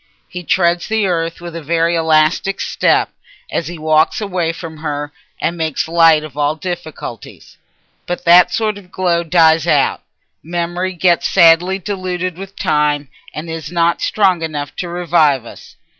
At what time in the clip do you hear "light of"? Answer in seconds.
5.87-6.35